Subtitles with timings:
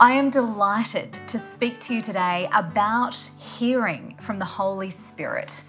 [0.00, 5.64] I am delighted to speak to you today about hearing from the Holy Spirit.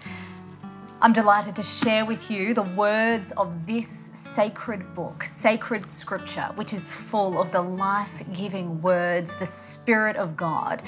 [1.02, 6.72] I'm delighted to share with you the words of this sacred book, sacred scripture, which
[6.72, 10.84] is full of the life giving words, the Spirit of God.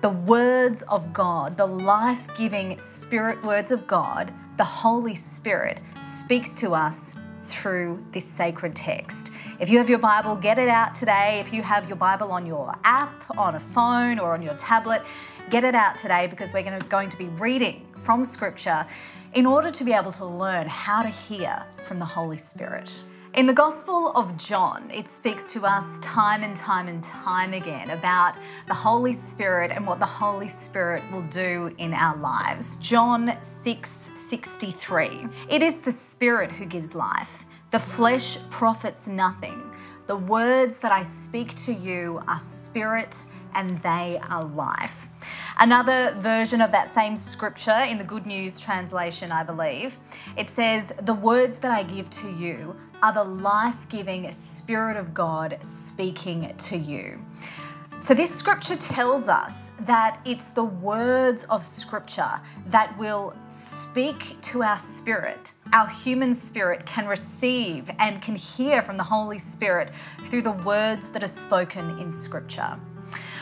[0.00, 6.54] The words of God, the life giving Spirit words of God, the Holy Spirit speaks
[6.60, 9.32] to us through this sacred text.
[9.58, 11.38] If you have your Bible, get it out today.
[11.40, 15.02] If you have your Bible on your app, on a phone, or on your tablet,
[15.48, 18.86] get it out today because we're going to be reading from Scripture
[19.32, 23.02] in order to be able to learn how to hear from the Holy Spirit.
[23.32, 27.88] In the Gospel of John, it speaks to us time and time and time again
[27.88, 28.36] about
[28.68, 32.76] the Holy Spirit and what the Holy Spirit will do in our lives.
[32.76, 35.28] John 6 63.
[35.48, 37.46] It is the Spirit who gives life.
[37.76, 39.70] The flesh profits nothing.
[40.06, 45.10] The words that I speak to you are spirit and they are life.
[45.58, 49.98] Another version of that same scripture in the Good News translation, I believe,
[50.38, 55.12] it says, The words that I give to you are the life giving Spirit of
[55.12, 57.22] God speaking to you.
[57.98, 64.62] So, this scripture tells us that it's the words of scripture that will speak to
[64.62, 65.52] our spirit.
[65.72, 69.92] Our human spirit can receive and can hear from the Holy Spirit
[70.26, 72.78] through the words that are spoken in scripture.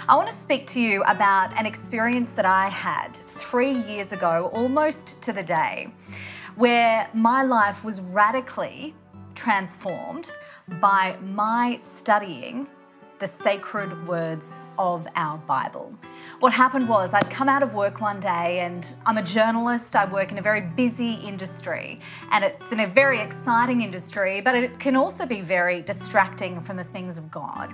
[0.08, 4.50] I want to speak to you about an experience that I had three years ago,
[4.52, 5.88] almost to the day,
[6.54, 8.94] where my life was radically
[9.34, 10.32] transformed
[10.80, 12.68] by my studying
[13.20, 15.94] the sacred words of our Bible.
[16.40, 19.94] What happened was, I'd come out of work one day, and I'm a journalist.
[19.94, 22.00] I work in a very busy industry,
[22.32, 26.76] and it's in a very exciting industry, but it can also be very distracting from
[26.76, 27.72] the things of God.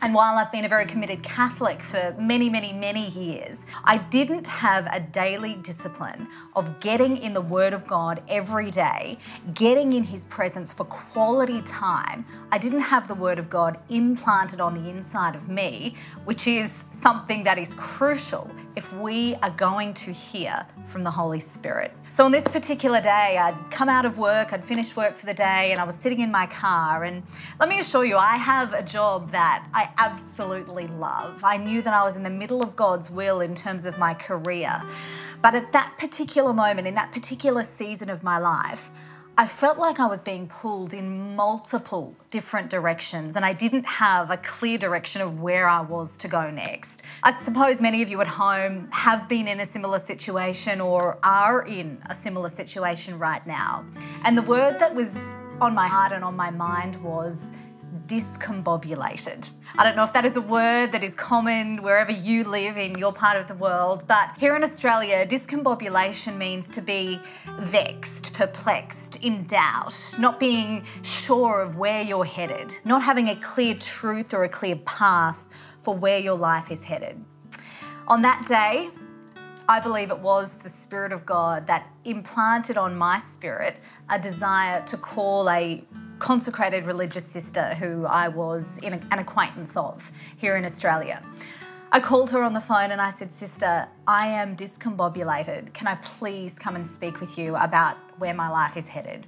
[0.00, 4.46] And while I've been a very committed Catholic for many, many, many years, I didn't
[4.46, 9.18] have a daily discipline of getting in the Word of God every day,
[9.54, 12.24] getting in His presence for quality time.
[12.52, 16.84] I didn't have the Word of God implanted on the inside of me, which is
[16.92, 21.92] something that is crucial if we are going to hear from the Holy Spirit.
[22.18, 25.34] So, on this particular day, I'd come out of work, I'd finished work for the
[25.34, 27.04] day, and I was sitting in my car.
[27.04, 27.22] And
[27.60, 31.44] let me assure you, I have a job that I absolutely love.
[31.44, 34.14] I knew that I was in the middle of God's will in terms of my
[34.14, 34.82] career.
[35.42, 38.90] But at that particular moment, in that particular season of my life,
[39.40, 44.32] I felt like I was being pulled in multiple different directions and I didn't have
[44.32, 47.04] a clear direction of where I was to go next.
[47.22, 51.62] I suppose many of you at home have been in a similar situation or are
[51.62, 53.84] in a similar situation right now.
[54.24, 57.52] And the word that was on my heart and on my mind was
[58.06, 59.50] discombobulated.
[59.76, 62.96] I don't know if that is a word that is common wherever you live in
[62.98, 67.20] your part of the world, but here in Australia, discombobulation means to be
[67.58, 73.74] vexed, perplexed, in doubt, not being sure of where you're headed, not having a clear
[73.74, 75.48] truth or a clear path
[75.80, 77.22] for where your life is headed.
[78.08, 78.90] On that day,
[79.70, 84.82] I believe it was the Spirit of God that implanted on my spirit a desire
[84.86, 85.84] to call a
[86.20, 91.22] consecrated religious sister who I was an acquaintance of here in Australia.
[91.92, 95.74] I called her on the phone and I said, Sister, I am discombobulated.
[95.74, 99.26] Can I please come and speak with you about where my life is headed?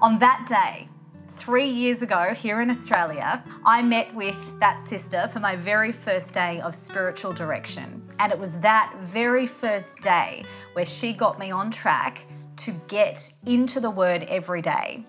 [0.00, 0.88] On that day,
[1.36, 6.32] three years ago here in Australia, I met with that sister for my very first
[6.32, 8.02] day of spiritual direction.
[8.18, 10.44] And it was that very first day
[10.74, 15.06] where she got me on track to get into the Word every day.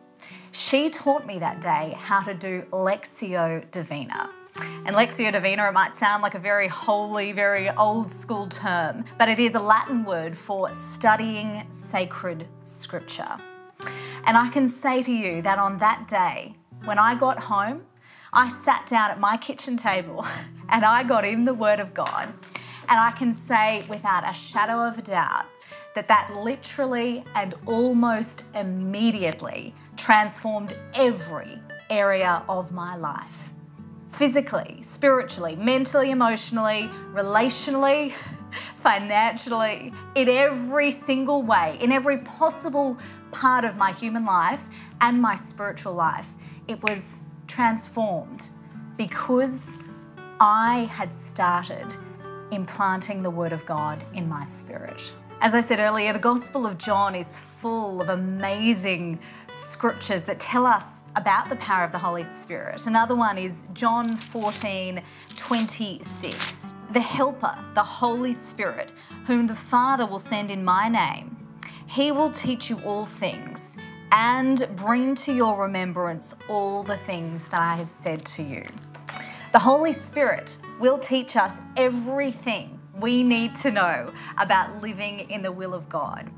[0.52, 4.30] She taught me that day how to do Lectio Divina.
[4.58, 9.28] And Lectio Divina, it might sound like a very holy, very old school term, but
[9.28, 13.38] it is a Latin word for studying sacred scripture.
[14.26, 17.84] And I can say to you that on that day, when I got home,
[18.34, 20.26] I sat down at my kitchen table
[20.70, 22.34] and I got in the Word of God.
[22.88, 25.46] And I can say without a shadow of a doubt
[25.96, 31.58] that that literally and almost immediately transformed every
[31.90, 33.54] area of my life
[34.10, 38.14] physically, spiritually, mentally, emotionally, relationally,
[38.76, 42.98] financially, in every single way, in every possible
[43.36, 44.64] part of my human life
[45.02, 46.36] and my spiritual life.
[46.70, 48.50] It was transformed
[48.98, 49.78] because
[50.40, 51.98] I had started
[52.52, 55.14] implanting the Word of God in my spirit.
[55.42, 59.20] As I said earlier, the Gospel of John is full of amazing
[59.52, 60.86] scriptures that tell us
[61.18, 62.88] about the power of the Holy Spirit.
[62.88, 65.02] Another one is John 14
[65.36, 66.74] 26.
[66.92, 68.94] The Helper, the Holy Spirit,
[69.26, 71.35] whom the Father will send in my name,
[71.96, 73.78] he will teach you all things
[74.12, 78.66] and bring to your remembrance all the things that I have said to you.
[79.54, 85.54] The Holy Spirit will teach us everything we need to know about living in the
[85.54, 86.30] will of God.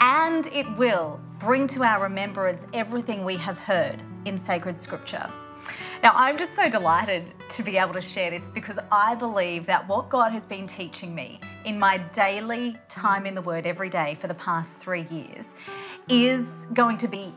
[0.00, 5.28] And it will bring to our remembrance everything we have heard in sacred scripture.
[6.02, 9.86] Now, I'm just so delighted to be able to share this because I believe that
[9.86, 14.16] what God has been teaching me in my daily time in the Word every day
[14.16, 15.54] for the past three years
[16.08, 17.32] is going to be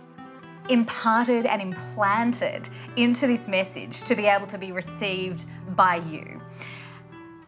[0.67, 5.45] imparted and implanted into this message to be able to be received
[5.75, 6.41] by you.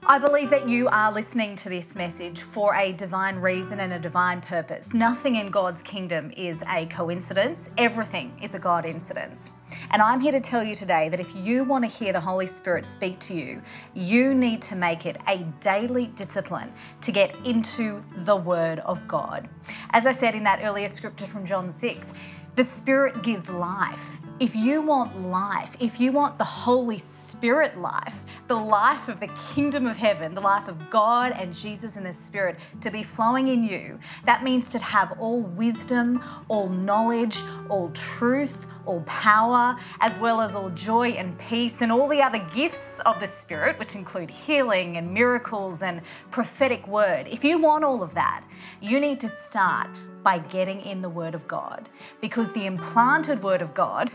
[0.10, 4.00] I believe that you are listening to this message for a divine reason and a
[4.00, 4.94] divine purpose.
[4.94, 9.50] Nothing in God's kingdom is a coincidence, everything is a God incidence.
[9.92, 12.48] And I'm here to tell you today that if you want to hear the Holy
[12.48, 13.62] Spirit speak to you,
[13.96, 16.72] you need to make it a daily discipline
[17.02, 19.50] to get into the Word of God.
[19.90, 22.14] As I said in that earlier scripture from John 6,
[22.56, 24.20] the Spirit gives life.
[24.40, 29.28] If you want life, if you want the Holy Spirit life, the life of the
[29.54, 33.48] kingdom of heaven, the life of God and Jesus and the Spirit to be flowing
[33.50, 40.18] in you, that means to have all wisdom, all knowledge, all truth, all power, as
[40.18, 43.96] well as all joy and peace and all the other gifts of the Spirit, which
[43.96, 46.02] include healing and miracles and
[46.32, 47.28] prophetic word.
[47.28, 48.46] If you want all of that,
[48.82, 49.90] you need to start
[50.24, 51.90] by getting in the Word of God
[52.22, 54.12] because the implanted Word of God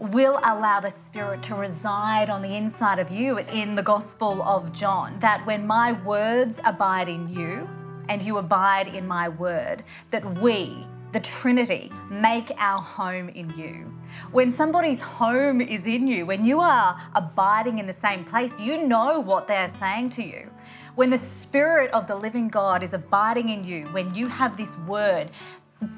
[0.00, 4.72] will allow the Spirit to reside on the inside of you in the Gospel of
[4.72, 5.18] John.
[5.20, 7.68] That when my words abide in you
[8.08, 13.92] and you abide in my word, that we, the Trinity, make our home in you.
[14.32, 18.86] When somebody's home is in you, when you are abiding in the same place, you
[18.86, 20.50] know what they're saying to you.
[20.96, 24.76] When the Spirit of the living God is abiding in you, when you have this
[24.78, 25.30] word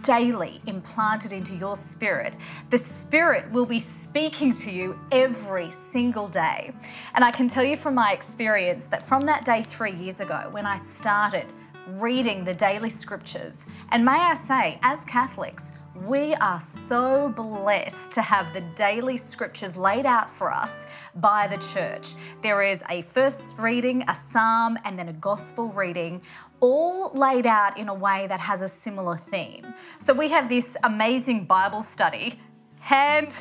[0.03, 2.37] daily implanted into your spirit,
[2.71, 6.73] the Spirit will be speaking to you every single day.
[7.15, 10.49] And I can tell you from my experience that from that day three years ago,
[10.51, 11.47] when I started
[11.99, 15.73] reading the daily scriptures, and may I say, as Catholics,
[16.05, 20.85] we are so blessed to have the daily scriptures laid out for us
[21.17, 22.15] by the church.
[22.43, 26.21] There is a first reading, a psalm, and then a gospel reading,
[26.61, 29.73] all laid out in a way that has a similar theme.
[29.99, 32.39] So we have this amazing Bible study
[32.81, 33.35] hand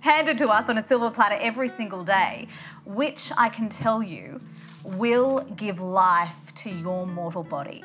[0.00, 2.46] handed to us on a silver platter every single day,
[2.84, 4.40] which I can tell you
[4.84, 7.82] will give life to your mortal body.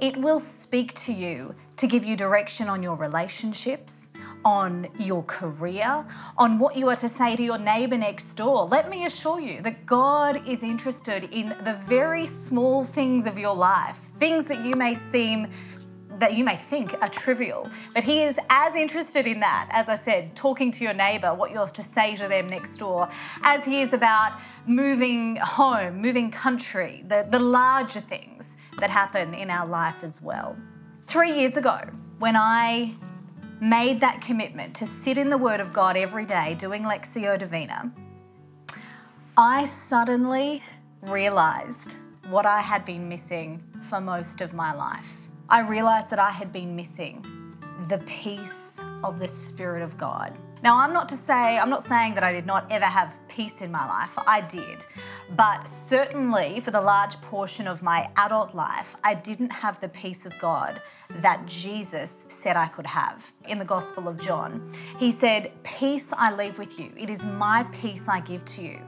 [0.00, 4.10] It will speak to you to give you direction on your relationships,
[4.44, 6.06] on your career,
[6.36, 8.64] on what you are to say to your neighbor next door.
[8.66, 13.56] Let me assure you that God is interested in the very small things of your
[13.56, 15.48] life, things that you may seem
[16.18, 19.94] that you may think are trivial, but he is as interested in that, as I
[19.94, 23.08] said, talking to your neighbour, what you're to say to them next door,
[23.42, 24.32] as he is about
[24.66, 30.56] moving home, moving country, the, the larger things that happen in our life as well.
[31.04, 31.80] Three years ago,
[32.18, 32.94] when I
[33.60, 37.92] made that commitment to sit in the Word of God every day doing Lectio Divina,
[39.36, 40.62] I suddenly
[41.02, 41.96] realised
[42.28, 45.28] what I had been missing for most of my life.
[45.48, 47.24] I realised that I had been missing
[47.86, 50.36] the peace of the Spirit of God.
[50.64, 53.62] Now, I'm not to say, I'm not saying that I did not ever have peace
[53.62, 54.12] in my life.
[54.26, 54.84] I did.
[55.36, 60.26] But certainly for the large portion of my adult life, I didn't have the peace
[60.26, 60.82] of God
[61.20, 63.32] that Jesus said I could have.
[63.46, 66.90] In the Gospel of John, he said, Peace I leave with you.
[66.96, 68.80] It is my peace I give to you.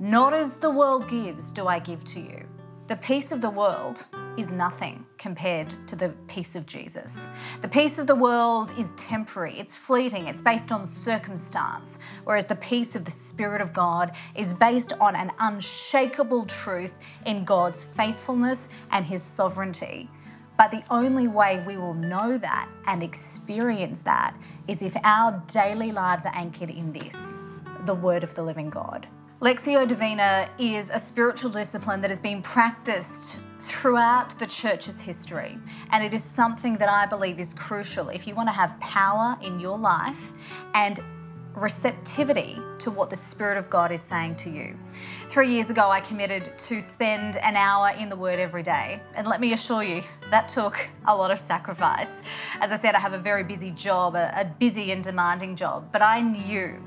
[0.00, 2.48] Not as the world gives, do I give to you.
[2.86, 4.06] The peace of the world
[4.38, 7.28] is nothing compared to the peace of Jesus.
[7.60, 12.54] The peace of the world is temporary, it's fleeting, it's based on circumstance, whereas the
[12.54, 18.68] peace of the Spirit of God is based on an unshakable truth in God's faithfulness
[18.92, 20.08] and His sovereignty.
[20.56, 24.36] But the only way we will know that and experience that
[24.68, 27.38] is if our daily lives are anchored in this
[27.86, 29.08] the Word of the living God.
[29.40, 35.58] Lectio Divina is a spiritual discipline that has been practiced throughout the church's history,
[35.90, 39.36] and it is something that I believe is crucial if you want to have power
[39.42, 40.32] in your life
[40.74, 41.00] and
[41.56, 44.78] receptivity to what the Spirit of God is saying to you.
[45.28, 49.00] Three years ago, I committed to spend an hour in the Word every day.
[49.14, 52.22] And let me assure you, that took a lot of sacrifice.
[52.60, 55.90] As I said, I have a very busy job, a, busy and demanding job.
[55.92, 56.82] But I knew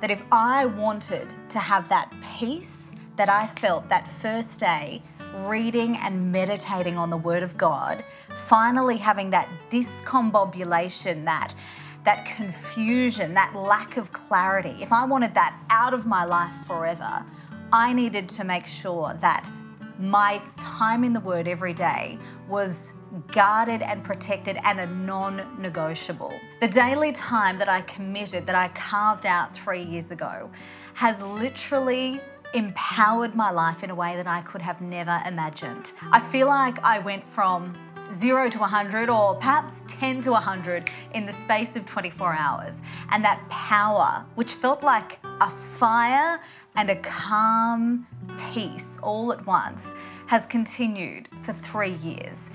[0.00, 5.02] that if I wanted to have that peace that I felt that first day
[5.44, 11.54] reading and meditating on the Word of God, finally having that discombobulation, that
[12.04, 17.24] that confusion, that lack of clarity, if I wanted that out of my life forever,
[17.72, 19.44] I needed to make sure that
[19.98, 22.18] my time in the Word every day
[22.48, 22.92] was
[23.32, 26.32] guarded and protected and a non negotiable.
[26.60, 30.50] The daily time that I committed, that I carved out three years ago,
[30.94, 32.20] has literally
[32.56, 35.92] empowered my life in a way that I could have never imagined.
[36.10, 37.74] I feel like I went from
[38.14, 42.80] zero to 100 or perhaps 10 to 100 in the space of 24 hours.
[43.10, 46.40] And that power, which felt like a fire
[46.76, 48.06] and a calm
[48.52, 49.92] peace all at once,
[50.26, 52.50] has continued for three years.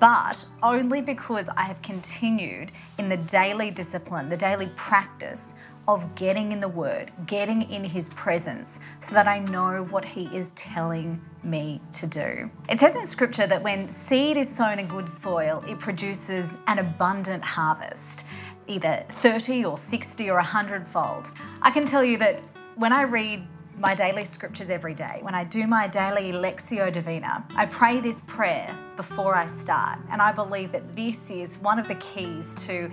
[0.00, 5.54] But only because I have continued in the daily discipline, the daily practice
[5.88, 10.24] of getting in the Word, getting in His presence, so that I know what He
[10.26, 12.50] is telling me to do.
[12.68, 16.78] It says in Scripture that when seed is sown in good soil, it produces an
[16.78, 18.24] abundant harvest,
[18.66, 21.32] either 30 or 60 or 100 fold.
[21.62, 22.40] I can tell you that
[22.76, 23.46] when I read
[23.78, 28.22] my daily scriptures every day, when I do my daily Lectio Divina, I pray this
[28.22, 28.76] prayer
[29.08, 29.98] before I start.
[30.12, 32.88] And I believe that this is one of the keys to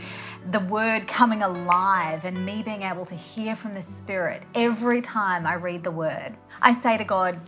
[0.49, 5.45] the word coming alive and me being able to hear from the Spirit every time
[5.45, 6.35] I read the word.
[6.63, 7.39] I say to God,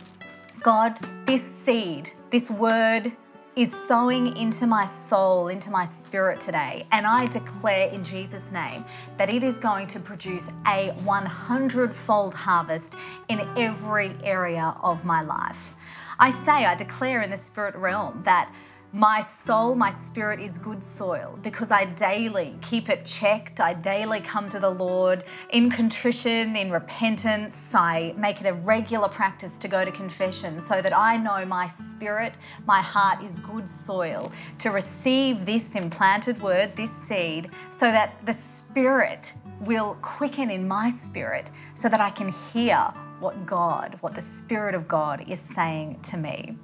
[0.62, 3.12] God, this seed, this word,
[3.56, 6.86] is sowing into my soul, into my spirit today.
[6.92, 8.86] And I declare in Jesus' name
[9.18, 12.96] that it is going to produce a 100 fold harvest
[13.28, 15.76] in every area of my life.
[16.22, 18.54] I say, I declare in the spirit realm that
[18.94, 23.60] my soul, my spirit is good soil because I daily keep it checked.
[23.60, 27.74] I daily come to the Lord in contrition, in repentance.
[27.74, 31.66] I make it a regular practice to go to confession so that I know my
[31.66, 32.36] spirit,
[32.68, 38.34] my heart is good soil to receive this implanted word, this seed, so that the
[38.34, 44.22] spirit will quicken in my spirit so that I can hear what God, what the
[44.22, 46.58] Spirit of God is saying to me.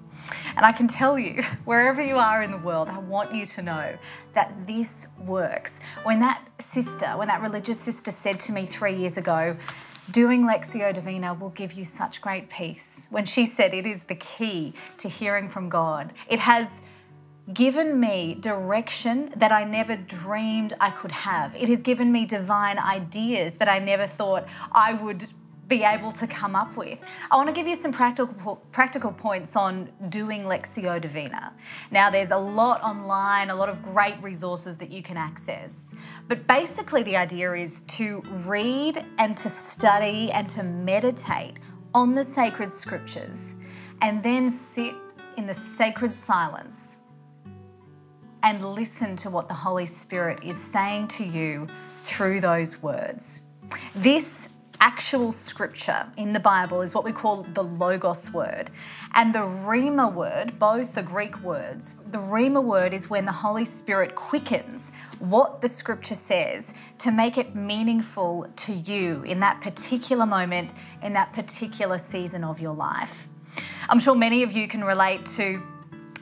[0.55, 3.61] And I can tell you, wherever you are in the world, I want you to
[3.61, 3.97] know
[4.33, 5.79] that this works.
[6.03, 9.55] When that sister, when that religious sister said to me three years ago,
[10.11, 13.07] doing Lectio Divina will give you such great peace.
[13.11, 16.81] When she said it is the key to hearing from God, it has
[17.53, 21.55] given me direction that I never dreamed I could have.
[21.55, 25.25] It has given me divine ideas that I never thought I would
[25.67, 27.03] be able to come up with.
[27.29, 31.53] I want to give you some practical practical points on doing Lectio Divina.
[31.91, 35.93] Now there's a lot online, a lot of great resources that you can access.
[36.27, 41.59] But basically the idea is to read and to study and to meditate
[41.93, 43.55] on the sacred scriptures
[44.01, 44.93] and then sit
[45.37, 47.01] in the sacred silence
[48.43, 53.41] and listen to what the Holy Spirit is saying to you through those words.
[53.95, 58.71] This actual scripture in the Bible is what we call the Logos word.
[59.13, 63.65] And the Rhema word, both the Greek words, the Rhema word is when the Holy
[63.65, 70.25] Spirit quickens what the scripture says to make it meaningful to you in that particular
[70.25, 73.27] moment, in that particular season of your life.
[73.89, 75.61] I'm sure many of you can relate to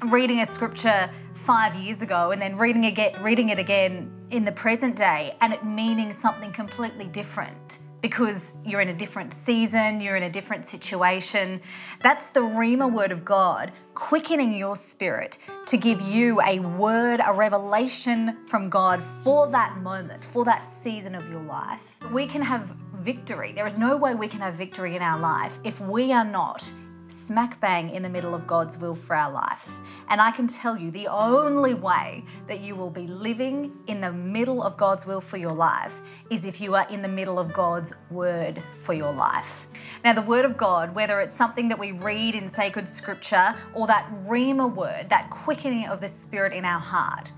[0.07, 4.51] reading a scripture five years ago and then reading, again, reading it again in the
[4.51, 10.15] present day and it meaning something completely different because you're in a different season, you're
[10.15, 11.59] in a different situation.
[12.01, 17.33] That's the Rhema word of God quickening your spirit to give you a word, a
[17.33, 21.97] revelation from God for that moment, for that season of your life.
[22.11, 23.53] We can have victory.
[23.53, 26.71] There is no way we can have victory in our life if we are not
[27.07, 29.79] smack bang in the middle of God's will for our life.
[30.09, 34.11] And I can tell you the only way that you will be living in the
[34.11, 37.53] middle of God's will for your life is if you are in the middle of
[37.53, 39.67] God's word for your life.
[40.03, 43.87] Now, the word of God, whether it's something that we read in sacred scripture or
[43.87, 47.31] that Rhema word, that quickening of the spirit in our heart,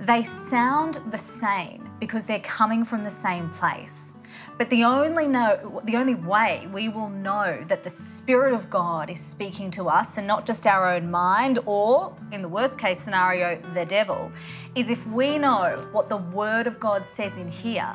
[0.00, 4.14] they sound the same because they're coming from the same place.
[4.58, 9.08] But the only know the only way we will know that the Spirit of God
[9.08, 12.98] is speaking to us and not just our own mind or in the worst case
[12.98, 14.32] scenario, the devil,
[14.74, 17.94] is if we know what the Word of God says in here.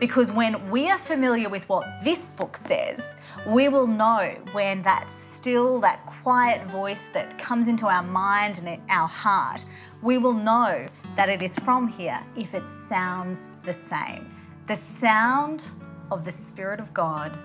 [0.00, 5.08] Because when we are familiar with what this book says, we will know when that
[5.10, 9.64] still, that quiet voice that comes into our mind and our heart,
[10.02, 14.34] we will know that it is from here if it sounds the same.
[14.66, 15.70] The sound
[16.10, 17.38] of the Spirit of God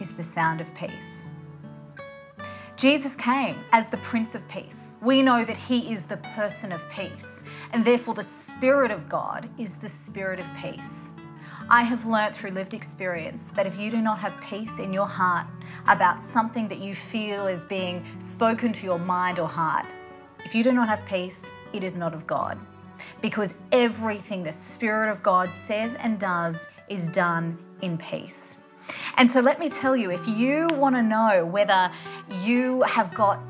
[0.00, 1.28] is the sound of peace.
[2.76, 4.94] Jesus came as the Prince of Peace.
[5.00, 9.48] We know that He is the person of peace, and therefore the Spirit of God
[9.58, 11.12] is the Spirit of peace.
[11.68, 15.06] I have learnt through lived experience that if you do not have peace in your
[15.06, 15.46] heart
[15.86, 19.86] about something that you feel is being spoken to your mind or heart,
[20.44, 22.58] if you do not have peace, it is not of God.
[23.20, 28.58] Because everything the Spirit of God says and does is done in peace.
[29.16, 31.90] And so let me tell you if you want to know whether
[32.42, 33.40] you have got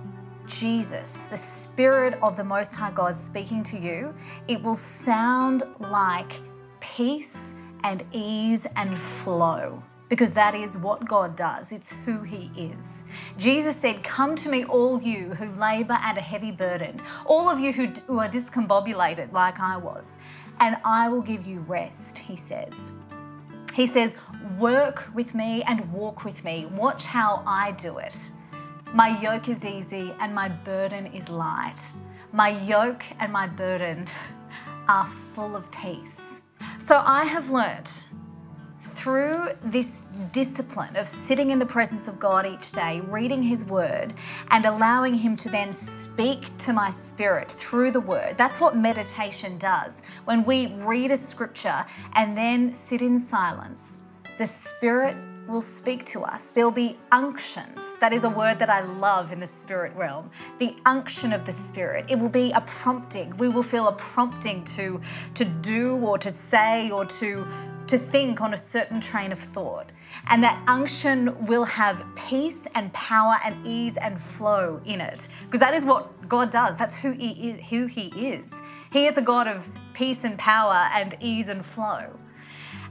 [0.47, 4.15] Jesus, the Spirit of the Most High God speaking to you,
[4.49, 6.41] it will sound like
[6.81, 11.73] peace and ease and flow because that is what God does.
[11.73, 13.05] It's who He is.
[13.39, 17.59] Jesus said, Come to me, all you who labor and are heavy burdened, all of
[17.59, 20.19] you who, who are discombobulated like I was,
[20.61, 22.93] and I will give you rest, He says.
[23.75, 24.17] He says,
[24.59, 26.67] Work with me and walk with me.
[26.67, 28.17] Watch how I do it.
[28.93, 31.81] My yoke is easy and my burden is light.
[32.33, 34.07] My yoke and my burden
[34.89, 36.43] are full of peace.
[36.79, 38.09] So I have learnt
[39.03, 44.15] through this discipline of sitting in the presence of God each day, reading His Word,
[44.51, 48.39] and allowing Him to then speak to my spirit through the Word.
[48.39, 50.05] That's what meditation does.
[50.25, 54.03] When we read a scripture and then sit in silence,
[54.39, 55.17] the Spirit
[55.49, 56.49] will speak to us.
[56.49, 57.97] There'll be unctions.
[58.01, 60.31] That is a word that I love in the spirit realm.
[60.59, 62.05] The unction of the spirit.
[62.09, 63.37] It will be a prompting.
[63.37, 65.01] We will feel a prompting to
[65.35, 67.47] to do or to say or to
[67.89, 69.91] to think on a certain train of thought.
[70.29, 75.29] And that unction will have peace and power and ease and flow in it.
[75.45, 76.77] Because that is what God does.
[76.77, 78.61] That's who he is, who he is.
[78.93, 82.19] He is a God of peace and power and ease and flow.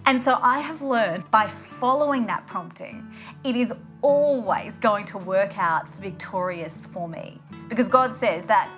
[0.06, 3.06] And so I have learned by following that prompting,
[3.44, 7.40] it is always going to work out victorious for me.
[7.70, 8.70] Because God says that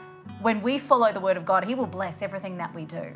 [0.41, 3.13] when we follow the word of God, He will bless everything that we do.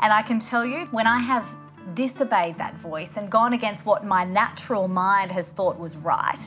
[0.00, 1.54] And I can tell you, when I have
[1.94, 6.38] disobeyed that voice and gone against what my natural mind has thought was right,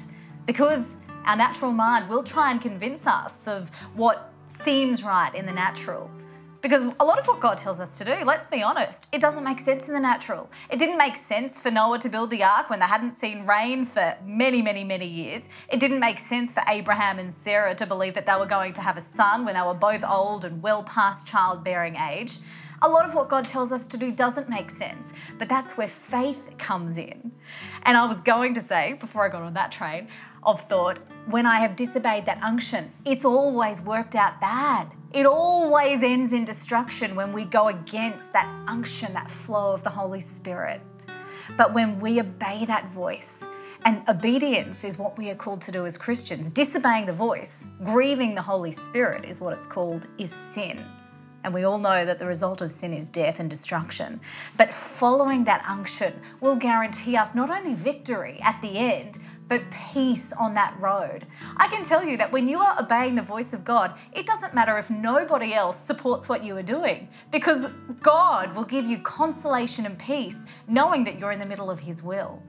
[0.46, 5.52] because our natural mind will try and convince us of what seems right in the
[5.52, 6.10] natural.
[6.68, 9.46] Because a lot of what God tells us to do, let's be honest, it doesn't
[9.46, 10.50] make sense in the natural.
[10.70, 13.86] It didn't make sense for Noah to build the ark when they hadn't seen rain
[13.86, 15.48] for many, many, many years.
[15.70, 18.82] It didn't make sense for Abraham and Sarah to believe that they were going to
[18.82, 22.40] have a son when they were both old and well past childbearing age.
[22.82, 25.88] A lot of what God tells us to do doesn't make sense, but that's where
[25.88, 27.32] faith comes in.
[27.84, 30.10] And I was going to say, before I got on that train
[30.44, 31.00] of thought,
[31.30, 34.92] when I have disobeyed that unction, it's always worked out bad.
[35.14, 39.90] It always ends in destruction when we go against that unction, that flow of the
[39.90, 40.82] Holy Spirit.
[41.56, 43.48] But when we obey that voice,
[43.86, 46.52] and obedience is what we are called to do as Christians.
[46.52, 50.84] Disobeying the voice, grieving the Holy Spirit is what it's called, is sin.
[51.46, 54.20] And we all know that the result of sin is death and destruction.
[54.58, 60.34] But following that unction will guarantee us not only victory at the end, but peace
[60.34, 61.26] on that road.
[61.58, 64.54] I can tell you that when you are obeying the voice of God, it doesn't
[64.54, 67.68] matter if nobody else supports what you are doing, because
[68.02, 72.04] God will give you consolation and peace knowing that you're in the middle of His
[72.04, 72.42] will.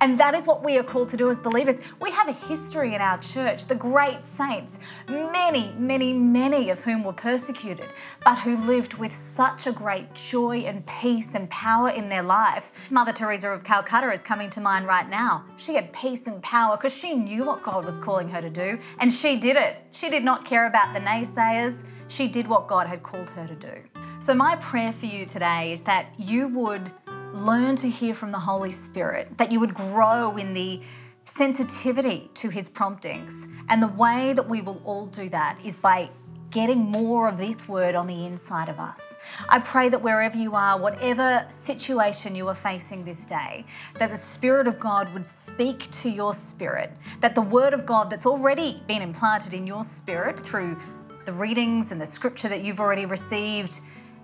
[0.00, 1.78] And that is what we are called to do as believers.
[2.00, 4.78] We have a history in our church, the great saints,
[5.08, 7.86] many, many, many of whom were persecuted,
[8.22, 12.72] but who lived with such a great joy and peace and power in their life.
[12.90, 15.44] Mother Teresa of Calcutta is coming to mind right now.
[15.56, 18.78] She had peace and power because she knew what God was calling her to do,
[18.98, 19.78] and she did it.
[19.92, 23.54] She did not care about the naysayers, she did what God had called her to
[23.54, 23.72] do.
[24.18, 26.90] So, my prayer for you today is that you would
[27.36, 30.80] learn to hear from the Holy Spirit, that you would grow in the
[31.24, 33.46] sensitivity to His promptings.
[33.68, 36.10] And the way that we will all do that is by
[36.50, 39.18] getting more of this word on the inside of us.
[39.48, 43.66] I pray that wherever you are, whatever situation you are facing this day,
[43.98, 48.08] that the Spirit of God would speak to your spirit, that the word of God
[48.08, 50.78] that's already been implanted in your spirit through
[51.26, 53.80] the readings and the scripture that you've already received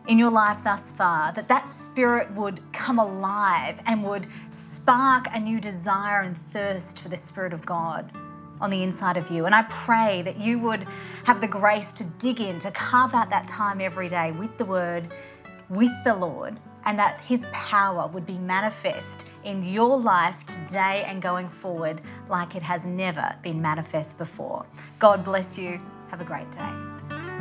[0.08, 5.38] in your life thus far, that that spirit would come alive and would spark a
[5.38, 8.10] new desire and thirst for the Spirit of God
[8.60, 9.46] on the inside of you.
[9.46, 10.86] And I pray that you would
[11.24, 14.64] have the grace to dig in, to carve out that time every day with the
[14.64, 15.08] Word,
[15.68, 21.20] with the Lord, and that His power would be manifest in your life today and
[21.20, 24.64] going forward like it has never been manifest before.
[24.98, 25.78] God bless you.
[26.10, 26.91] Have a great day.